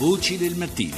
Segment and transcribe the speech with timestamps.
[0.00, 0.96] Voci del mattino.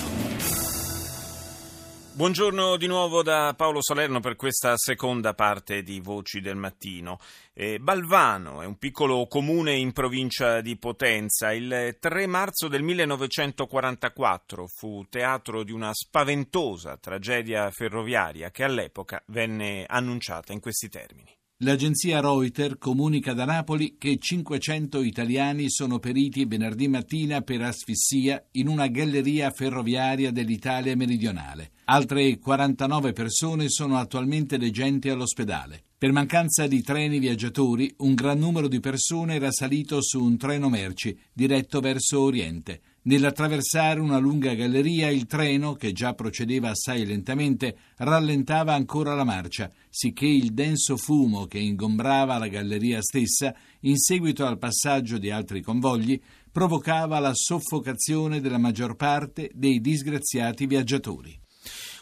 [2.12, 7.18] Buongiorno di nuovo da Paolo Salerno per questa seconda parte di Voci del Mattino.
[7.52, 11.52] Eh, Balvano è un piccolo comune in provincia di Potenza.
[11.52, 19.84] Il 3 marzo del 1944 fu teatro di una spaventosa tragedia ferroviaria che all'epoca venne
[19.84, 21.41] annunciata in questi termini.
[21.64, 28.66] L'agenzia Reuters comunica da Napoli che 500 italiani sono periti venerdì mattina per asfissia in
[28.66, 31.70] una galleria ferroviaria dell'Italia meridionale.
[31.84, 35.84] Altre 49 persone sono attualmente leggenti all'ospedale.
[35.96, 40.68] Per mancanza di treni viaggiatori, un gran numero di persone era salito su un treno
[40.68, 42.80] merci diretto verso Oriente.
[43.04, 49.72] Nell'attraversare una lunga galleria il treno, che già procedeva assai lentamente, rallentava ancora la marcia,
[49.88, 55.62] sicché il denso fumo che ingombrava la galleria stessa, in seguito al passaggio di altri
[55.62, 56.20] convogli,
[56.52, 61.41] provocava la soffocazione della maggior parte dei disgraziati viaggiatori.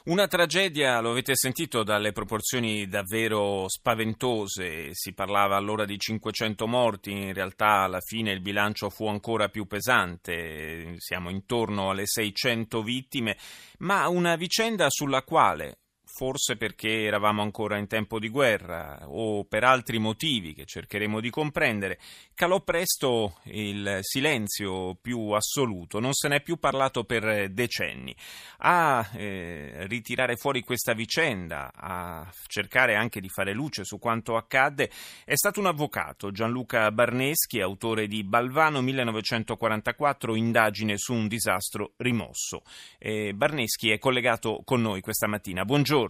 [0.03, 7.11] Una tragedia, lo avete sentito, dalle proporzioni davvero spaventose, si parlava allora di 500 morti,
[7.11, 13.37] in realtà alla fine il bilancio fu ancora più pesante, siamo intorno alle 600 vittime,
[13.81, 15.80] ma una vicenda sulla quale
[16.21, 21.31] forse perché eravamo ancora in tempo di guerra o per altri motivi che cercheremo di
[21.31, 21.99] comprendere,
[22.35, 28.15] calò presto il silenzio più assoluto, non se n'è più parlato per decenni.
[28.59, 34.91] A eh, ritirare fuori questa vicenda, a cercare anche di fare luce su quanto accadde,
[35.25, 42.61] è stato un avvocato, Gianluca Barneschi, autore di Balvano 1944, indagine su un disastro rimosso.
[42.99, 45.65] Eh, Barneschi è collegato con noi questa mattina.
[45.65, 46.10] Buongiorno.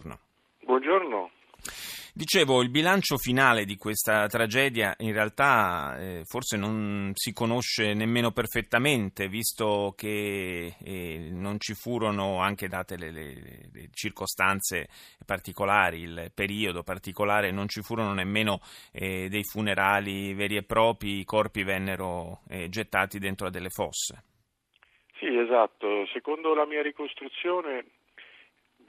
[0.63, 1.31] Buongiorno.
[2.13, 8.31] Dicevo, il bilancio finale di questa tragedia in realtà eh, forse non si conosce nemmeno
[8.31, 13.33] perfettamente, visto che eh, non ci furono, anche date le, le,
[13.71, 14.89] le, circostanze
[15.25, 18.59] particolari, il periodo particolare, non ci furono nemmeno
[18.91, 24.23] eh, dei funerali veri e propri, i corpi vennero eh, gettati dentro a delle fosse.
[25.17, 26.05] Sì, esatto.
[26.07, 27.85] Secondo la mia ricostruzione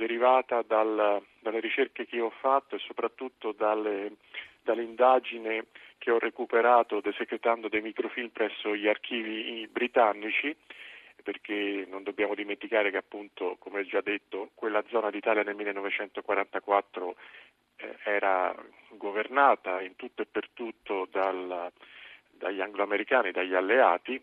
[0.02, 4.16] derivata dal, dalle ricerche che ho fatto e soprattutto dalle,
[4.60, 5.66] dall'indagine
[5.98, 10.56] che ho recuperato desecretando dei microfilm presso gli archivi britannici,
[11.22, 17.14] perché non dobbiamo dimenticare che appunto, come già detto, quella zona d'Italia nel 1944
[17.76, 18.52] eh, era
[18.96, 21.70] governata in tutto e per tutto dal,
[22.28, 24.20] dagli angloamericani, dagli alleati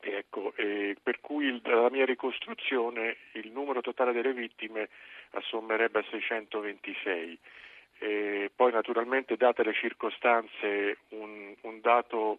[0.00, 4.88] Ecco, per cui dalla mia ricostruzione il numero totale delle vittime
[5.30, 7.38] assommerebbe a 626.
[8.00, 12.38] Eh, poi naturalmente date le circostanze un, un, dato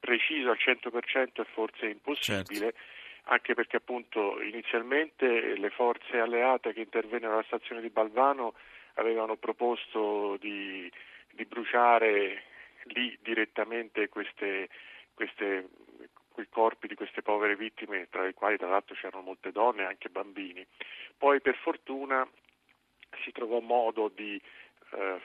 [0.00, 2.78] preciso al 100% è forse impossibile, certo.
[3.26, 8.54] anche perché appunto inizialmente le forze alleate che intervennero alla stazione di Balvano
[8.94, 10.90] avevano proposto di,
[11.30, 12.42] di bruciare
[12.86, 14.68] lì direttamente queste,
[15.14, 15.68] queste
[16.36, 19.86] i corpi di queste povere vittime, tra le quali tra l'altro c'erano molte donne e
[19.86, 20.66] anche bambini.
[21.16, 22.26] Poi per fortuna
[23.22, 24.40] si trovò modo di
[24.92, 25.20] eh,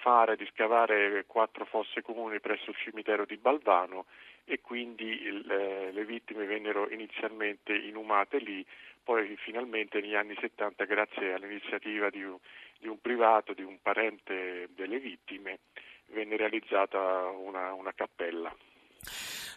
[0.00, 4.06] fare, di scavare quattro fosse comuni presso il cimitero di Balvano
[4.44, 8.64] e quindi il, eh, le vittime vennero inizialmente inumate lì,
[9.02, 12.38] poi finalmente negli anni 70 grazie all'iniziativa di un,
[12.78, 15.58] di un privato, di un parente delle vittime,
[16.06, 18.54] venne realizzata una, una cappella.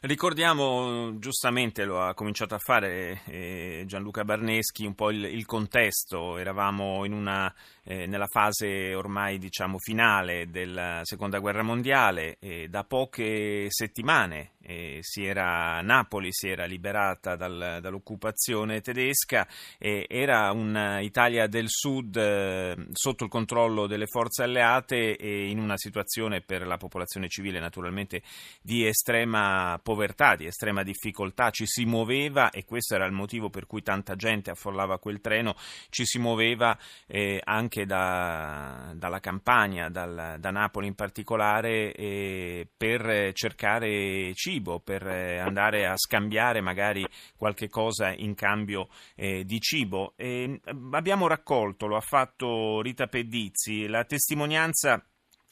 [0.01, 6.37] Ricordiamo, giustamente lo ha cominciato a fare eh, Gianluca Barneschi, un po' il, il contesto,
[6.37, 13.65] eravamo una, eh, nella fase ormai diciamo, finale della seconda guerra mondiale e da poche
[13.67, 19.47] settimane eh, si era, Napoli si era liberata dal, dall'occupazione tedesca
[19.79, 26.41] era un'Italia del Sud eh, sotto il controllo delle forze alleate e in una situazione
[26.41, 28.21] per la popolazione civile naturalmente
[28.61, 33.65] di estrema povertà, di estrema difficoltà, ci si muoveva e questo era il motivo per
[33.65, 35.55] cui tanta gente affollava quel treno,
[35.89, 36.77] ci si muoveva
[37.07, 45.07] eh, anche da, dalla campagna, dal, da Napoli in particolare, eh, per cercare cibo, per
[45.07, 47.03] andare a scambiare magari
[47.35, 50.13] qualche cosa in cambio eh, di cibo.
[50.17, 50.61] E
[50.91, 55.03] abbiamo raccolto, lo ha fatto Rita Pedizzi, la testimonianza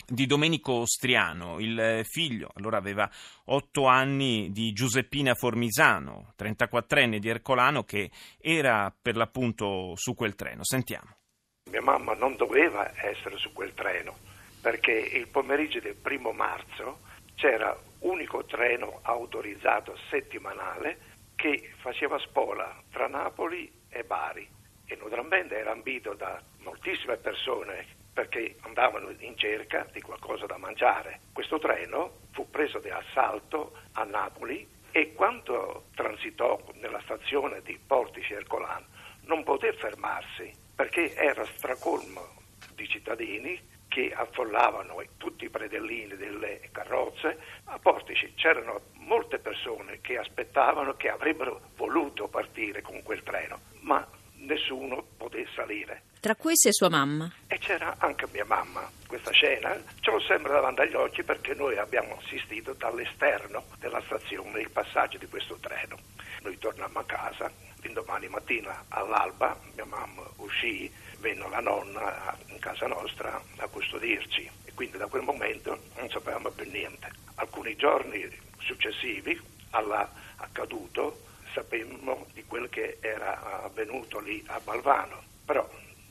[0.07, 3.09] di Domenico Striano, il figlio, allora aveva
[3.45, 8.09] otto anni, di Giuseppina Formisano, 34enne di Ercolano, che
[8.39, 10.63] era per l'appunto su quel treno.
[10.63, 11.15] Sentiamo.
[11.69, 14.15] Mia mamma non doveva essere su quel treno
[14.61, 16.99] perché il pomeriggio del primo marzo
[17.35, 24.47] c'era unico treno autorizzato settimanale che faceva spola tra Napoli e Bari
[24.85, 31.19] e naturalmente era ambito da moltissime persone perché andavano in cerca di qualcosa da mangiare.
[31.31, 38.33] Questo treno fu preso di assalto a Napoli e quando transitò nella stazione di Portici
[38.33, 38.87] Ercolano
[39.25, 42.21] non poté fermarsi perché era stracolmo
[42.73, 47.37] di cittadini che affollavano tutti i predellini delle carrozze.
[47.65, 54.03] A Portici c'erano molte persone che aspettavano che avrebbero voluto partire con quel treno, ma
[54.37, 56.01] nessuno poté salire.
[56.19, 57.31] Tra queste sua mamma.
[57.59, 58.89] C'era anche mia mamma.
[59.07, 64.61] Questa scena ce l'ho sempre davanti agli occhi perché noi abbiamo assistito dall'esterno della stazione
[64.61, 65.97] il passaggio di questo treno.
[66.43, 67.51] Noi tornammo a casa,
[67.81, 70.89] l'indomani mattina all'alba mia mamma uscì,
[71.19, 76.49] venne la nonna in casa nostra a custodirci e quindi da quel momento non sapevamo
[76.51, 77.11] più niente.
[77.35, 79.37] Alcuni giorni successivi
[79.71, 81.19] all'accaduto
[81.53, 85.67] sapemmo di quel che era avvenuto lì a Balvano, però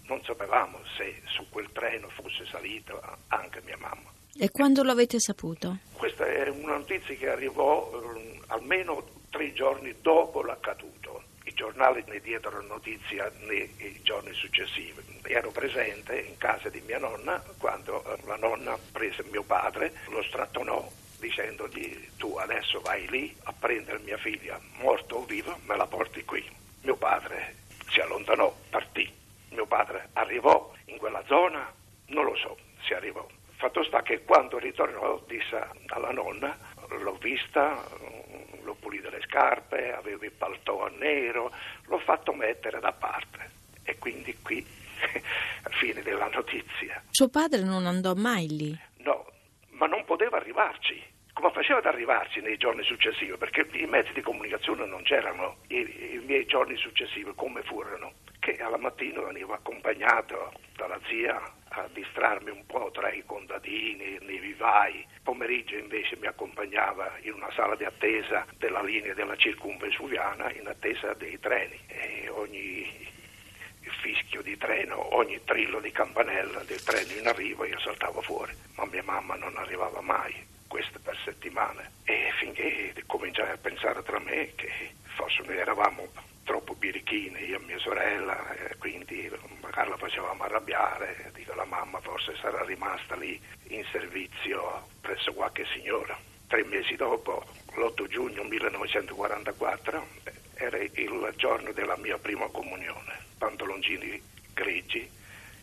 [0.07, 4.13] non sapevamo se su quel treno fosse salita anche mia mamma.
[4.39, 5.79] E quando lo avete saputo?
[5.93, 11.23] Questa è una notizia che arrivò eh, almeno tre giorni dopo l'accaduto.
[11.45, 15.01] I giornali ne diedero notizia nei giorni successivi.
[15.23, 20.23] Ero presente in casa di mia nonna quando eh, la nonna prese mio padre, lo
[20.23, 20.87] strattonò
[21.19, 26.25] dicendogli tu adesso vai lì a prendere mia figlia, morto o vivo, me la porti
[26.25, 26.45] qui.
[26.83, 27.55] Mio padre
[27.91, 29.13] si allontanò, partì.
[29.51, 31.73] Mio padre arrivò in quella zona,
[32.09, 32.57] non lo so
[32.87, 33.27] se arrivò.
[33.57, 34.19] Fatto sta che
[34.87, 36.57] ritornò disse alla nonna,
[36.89, 37.85] l'ho vista,
[38.63, 41.53] l'ho pulito le scarpe, avevo il paltò a nero,
[41.87, 43.51] l'ho fatto mettere da parte.
[43.83, 44.65] E quindi qui,
[45.79, 47.03] fine della notizia.
[47.11, 48.79] Suo padre non andò mai lì?
[48.99, 49.27] No,
[49.71, 51.15] ma non poteva arrivarci.
[51.33, 53.37] Come faceva ad arrivarci nei giorni successivi?
[53.37, 55.59] Perché i mezzi di comunicazione non c'erano.
[55.69, 58.13] I, i miei giorni successivi come furono?
[58.47, 61.37] Che alla mattina venivo accompagnato dalla zia
[61.71, 65.05] a distrarmi un po' tra i contadini, nei vivai.
[65.25, 71.13] Pomeriggio invece mi accompagnava in una sala di attesa della linea della circumvesuviana in attesa
[71.15, 72.89] dei treni e ogni
[74.01, 78.87] fischio di treno, ogni trillo di campanella del treno in arrivo io saltavo fuori, ma
[78.87, 80.33] mia mamma non arrivava mai,
[80.69, 81.95] questo per settimane.
[82.05, 84.71] E finché cominciai a pensare tra me che
[85.17, 86.35] forse noi eravamo
[86.87, 89.29] birichini, io e mia sorella, e quindi
[89.61, 95.67] magari la facevamo arrabbiare, dico la mamma forse sarà rimasta lì in servizio presso qualche
[95.75, 96.17] signora.
[96.47, 97.45] Tre mesi dopo,
[97.75, 100.07] l'8 giugno 1944,
[100.55, 104.23] era il giorno della mia prima comunione pantaloncini
[104.55, 105.11] grigi,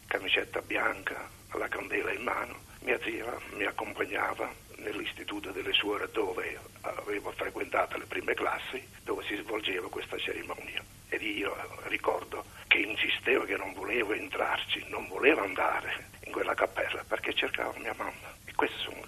[0.07, 2.59] camicetta bianca, la candela in mano.
[2.81, 9.35] Mia zia mi accompagnava nell'istituto delle suore dove avevo frequentato le prime classi, dove si
[9.37, 10.83] svolgeva questa cerimonia.
[11.13, 17.03] Ed io ricordo che insistevo che non volevo entrarci, non volevo andare in quella cappella
[17.07, 18.35] perché cercavo mia mamma.
[18.45, 19.05] E questi sono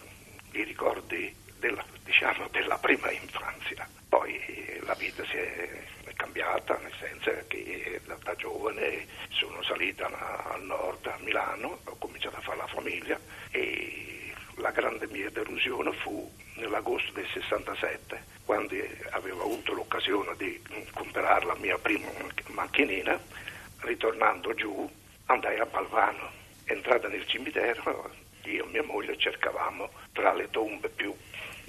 [0.51, 3.89] i ricordi della, diciamo, della prima infanzia.
[4.07, 10.63] Poi la vita si è cambiata, nel senso che da, da giovane sono salita al
[10.63, 13.19] nord, a Milano, ho cominciato a fare la famiglia
[13.49, 18.75] e la grande mia delusione fu nell'agosto del 67, quando
[19.09, 20.61] avevo avuto l'occasione di
[21.15, 22.09] comprare la mia prima
[22.47, 23.17] macchinina,
[23.79, 24.89] ritornando giù
[25.27, 26.29] andai a Balvano,
[26.65, 28.11] entrata nel cimitero,
[28.43, 31.15] io e mia moglie cercavamo tra le tombe più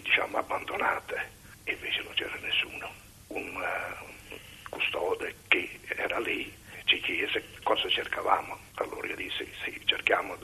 [0.02, 1.30] diciamo abbandonate
[1.62, 2.90] e invece non c'era nessuno.
[3.28, 4.35] Un, uh,
[4.68, 6.52] custode che era lì
[6.85, 8.59] ci chiese cosa cercavamo.
[8.75, 10.37] Allora io dissi sì, cerchiamo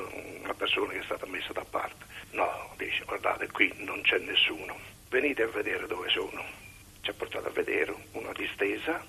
[0.43, 2.05] una persona che è stata messa da parte.
[2.31, 6.62] No, dice guardate qui non c'è nessuno, venite a vedere dove sono.
[7.02, 9.04] Ci ha portato a vedere una distesa,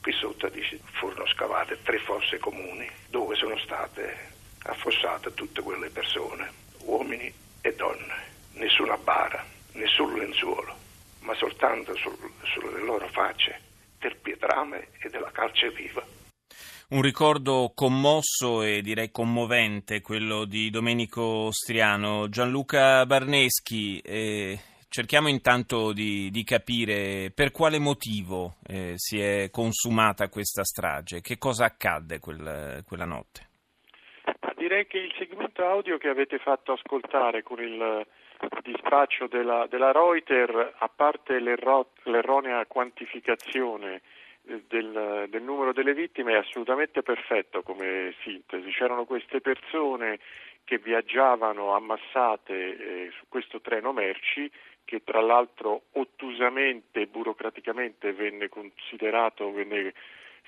[0.00, 0.50] qui sotto
[0.92, 6.50] furono scavate tre fosse comuni dove sono state affossate tutte quelle persone,
[6.84, 8.14] uomini e donne,
[8.54, 10.74] nessuna bara, nessun lenzuolo,
[11.20, 13.60] ma soltanto sul, sulle loro facce
[13.98, 16.04] del pietrame e della calce viva.
[16.88, 22.28] Un ricordo commosso e direi commovente quello di Domenico Striano.
[22.28, 30.28] Gianluca Barneschi, eh, cerchiamo intanto di, di, capire per quale motivo eh, si è consumata
[30.28, 33.48] questa strage, che cosa accadde quel, quella notte.
[34.56, 38.04] Direi che il segmento audio che avete fatto ascoltare con il
[38.62, 44.02] dispaccio della, della Reuter, a parte l'erro, l'erronea quantificazione
[44.46, 48.70] eh, del, del, numero delle vittime, è assolutamente perfetto come sintesi.
[48.70, 50.18] C'erano queste persone
[50.66, 54.50] che viaggiavano ammassate eh, su questo treno merci
[54.84, 59.94] che tra l'altro ottusamente e burocraticamente venne considerato, venne,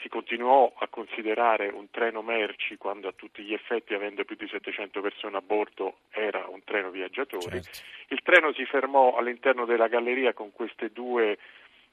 [0.00, 4.48] si continuò a considerare un treno merci quando a tutti gli effetti, avendo più di
[4.48, 7.62] 700 persone a bordo, era un treno viaggiatori.
[7.62, 7.78] Certo.
[8.08, 11.38] Il treno si fermò all'interno della galleria con queste due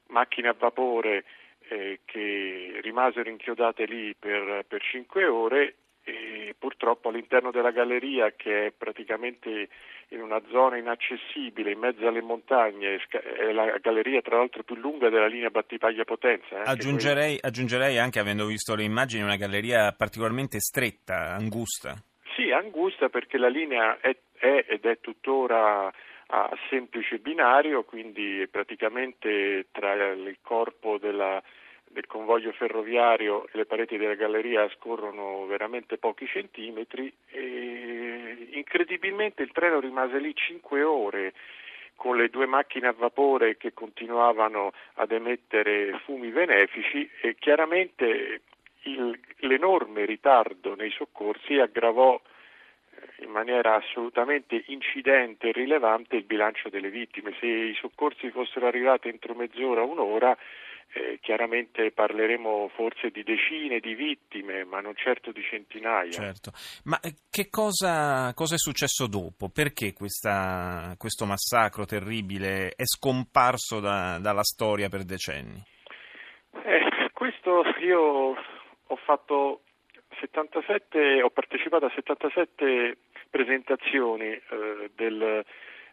[0.07, 1.25] macchine a vapore
[1.67, 8.67] eh, che rimasero inchiodate lì per, per 5 ore e purtroppo all'interno della galleria che
[8.67, 9.67] è praticamente
[10.09, 15.09] in una zona inaccessibile in mezzo alle montagne è la galleria tra l'altro più lunga
[15.09, 21.33] della linea Battipaglia-Potenza eh, aggiungerei, aggiungerei, anche avendo visto le immagini una galleria particolarmente stretta,
[21.33, 21.95] angusta.
[22.35, 25.91] Sì, angusta perché la linea è, è ed è tuttora
[26.27, 31.41] a semplice binario quindi praticamente tra il corpo della
[31.95, 39.51] del convoglio ferroviario e le pareti della galleria scorrono veramente pochi centimetri e incredibilmente il
[39.53, 41.33] treno rimase lì cinque ore
[41.95, 48.41] con le due macchine a vapore che continuavano ad emettere fumi benefici e chiaramente
[48.81, 56.67] il, l'enorme ritardo nei soccorsi aggravò eh, in maniera assolutamente incidente e rilevante il bilancio
[56.67, 57.33] delle vittime.
[57.39, 60.37] Se i soccorsi fossero arrivati entro mezz'ora, un'ora,
[60.95, 66.09] eh, chiaramente parleremo forse di decine di vittime, ma non certo di centinaia.
[66.09, 66.51] Certo.
[66.85, 69.49] Ma eh, che cosa, cosa, è successo dopo?
[69.49, 75.61] Perché questa, questo massacro terribile è scomparso da, dalla storia per decenni?
[76.63, 78.33] Eh, questo io
[78.87, 79.63] ho fatto
[80.21, 82.97] 77, ho partecipato a 77
[83.29, 85.43] presentazioni eh, del,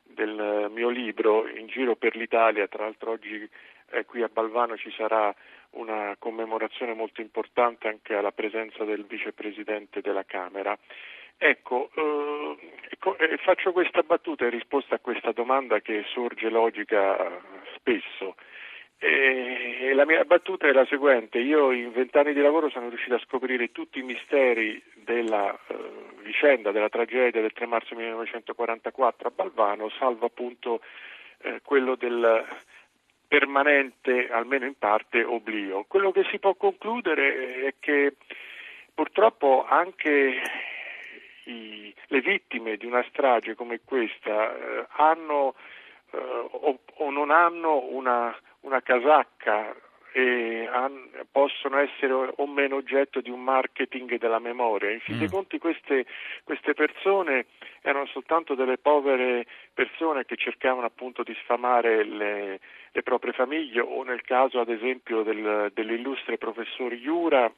[0.04, 3.50] del mio libro in giro per l'Italia, tra l'altro oggi
[3.92, 5.34] eh, qui a Balvano ci sarà
[5.70, 10.76] una commemorazione molto importante anche alla presenza del vicepresidente della Camera.
[11.36, 12.56] Ecco, eh,
[13.18, 17.40] eh, faccio questa battuta in risposta a questa domanda che sorge logica
[17.74, 18.36] spesso.
[19.04, 23.18] E la mia battuta è la seguente, io in vent'anni di lavoro sono riuscito a
[23.18, 25.74] scoprire tutti i misteri della eh,
[26.22, 30.80] vicenda, della tragedia del 3 marzo 1944 a Balvano, salvo appunto
[31.38, 32.46] eh, quello del
[33.32, 35.86] permanente, almeno in parte, oblio.
[35.88, 38.16] Quello che si può concludere è che
[38.92, 40.42] purtroppo anche
[41.44, 45.54] i, le vittime di una strage come questa eh, hanno
[46.10, 49.74] eh, o, o, non hanno una, una casacca
[50.12, 54.90] e han, possono essere o meno oggetto di un marketing della memoria.
[54.90, 55.30] In fin dei mm.
[55.30, 56.04] conti queste,
[56.44, 57.46] queste, persone
[57.80, 62.60] erano soltanto delle povere persone che cercavano appunto di sfamare le,
[62.92, 67.50] le proprie famiglie o nel caso ad esempio del, dell'illustre professor Iura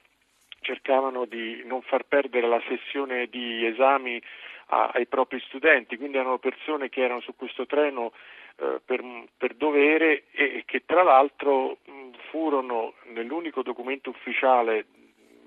[0.61, 4.23] cercavano di non far perdere la sessione di esami
[4.69, 8.13] a, ai propri studenti, quindi erano persone che erano su questo treno
[8.55, 9.03] per,
[9.37, 11.79] per, dovere e che tra l'altro
[12.31, 14.87] furono nell'unico documento ufficiale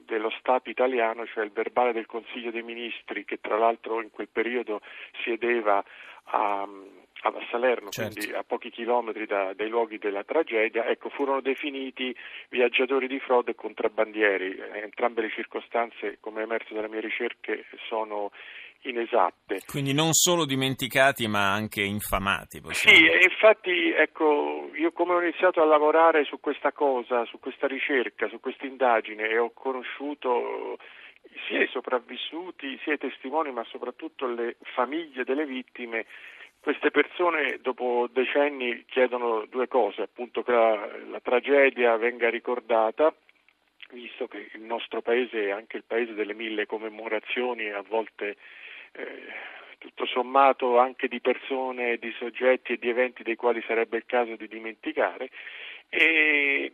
[0.06, 4.30] dello Stato italiano, cioè il verbale del Consiglio dei Ministri, che tra l'altro in quel
[4.30, 4.80] periodo
[5.22, 5.84] siedeva
[6.24, 8.14] a, a Salerno, certo.
[8.14, 12.16] quindi a pochi chilometri da, dai luoghi della tragedia, ecco, furono definiti
[12.50, 14.58] viaggiatori di frode e contrabbandieri.
[14.82, 18.32] Entrambe le circostanze, come è emerso dalle mie ricerche, sono
[18.84, 19.62] inesatte.
[19.66, 22.62] Quindi non solo dimenticati ma anche infamati.
[22.62, 22.98] Possiamo...
[22.98, 28.28] Sì, infatti ecco, io come ho iniziato a lavorare su questa cosa, su questa ricerca,
[28.30, 30.78] su questa indagine e ho conosciuto
[31.48, 36.06] sia i sopravvissuti, sia i testimoni, ma soprattutto le famiglie delle vittime,
[36.60, 43.14] queste persone dopo decenni chiedono due cose, appunto che la, la tragedia venga ricordata
[43.92, 48.38] visto che il nostro paese è anche il paese delle mille commemorazioni, a volte
[48.94, 54.06] eh, tutto sommato anche di persone, di soggetti e di eventi dei quali sarebbe il
[54.06, 55.30] caso di dimenticare
[55.90, 56.72] e,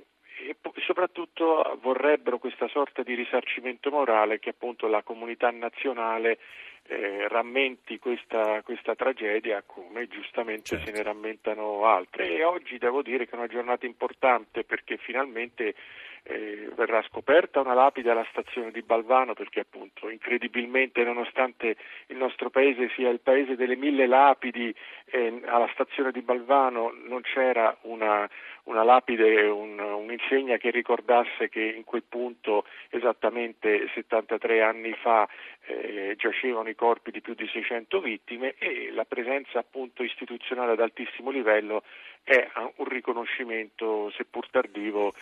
[0.47, 0.55] e
[0.85, 6.39] soprattutto vorrebbero questa sorta di risarcimento morale che appunto la comunità nazionale
[6.85, 10.85] eh, rammenti questa, questa, tragedia come giustamente certo.
[10.85, 15.75] se ne rammentano altre e oggi devo dire che è una giornata importante perché finalmente
[16.23, 21.75] eh, verrà scoperta una lapide alla stazione di Balvano perché appunto incredibilmente nonostante
[22.07, 24.73] il nostro paese sia il paese delle mille lapidi
[25.05, 28.27] eh, alla stazione di Balvano non c'era una,
[28.63, 35.27] una lapide, un, un'insegna che ricordasse che in quel punto esattamente 73 anni fa
[35.65, 40.79] eh, giacevano i corpi di più di 600 vittime e la presenza appunto istituzionale ad
[40.79, 41.83] altissimo livello
[42.23, 45.13] è un riconoscimento, seppur tardivo,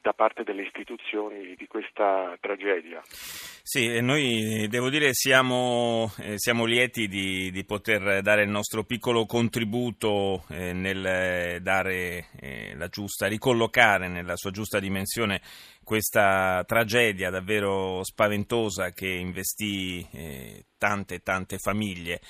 [0.00, 3.02] da parte delle istituzioni di questa tragedia.
[3.08, 9.26] Sì, noi devo dire siamo, eh, siamo lieti di, di, poter dare il nostro piccolo
[9.26, 15.40] contributo eh, nel dare eh, la giusta, ricollocare nella sua giusta dimensione
[15.82, 22.20] questa tragedia davvero spaventosa che investì eh, tante tante famiglie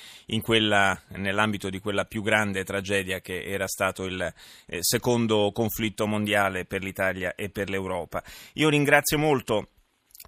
[0.41, 4.33] quella, nell'ambito di quella più grande tragedia che era stato il
[4.67, 8.23] eh, secondo conflitto mondiale per l'Italia e per l'Europa.
[8.53, 9.69] Io ringrazio molto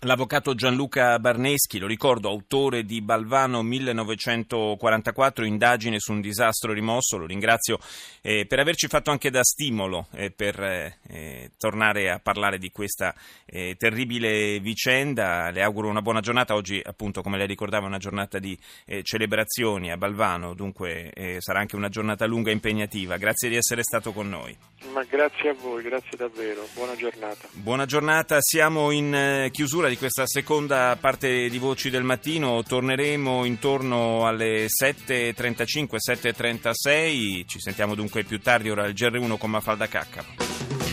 [0.04, 7.26] L'avvocato Gianluca Barneschi, lo ricordo, autore di Balvano 1944, indagine su un disastro rimosso, lo
[7.26, 7.80] ringrazio
[8.22, 13.14] eh, per averci fatto anche da stimolo eh, per eh, tornare a parlare di questa
[13.46, 15.50] eh, terribile vicenda.
[15.50, 16.56] Le auguro una buona giornata.
[16.56, 21.42] Oggi, appunto, come lei ricordava, è una giornata di eh, celebrazioni a Balvano, dunque eh,
[21.42, 23.18] sarà anche una giornata lunga e impegnativa.
[23.18, 24.56] Grazie di essere stato con noi.
[24.94, 26.66] Ma grazie a voi, grazie davvero.
[26.74, 27.50] Buona giornata.
[27.52, 32.64] Buona giornata, siamo in chiusura di questa seconda parte di Voci del Mattino.
[32.64, 37.46] Torneremo intorno alle 7.35, 7.36.
[37.46, 40.89] Ci sentiamo dunque più tardi, ora il GR1 con Mafalda Cacca.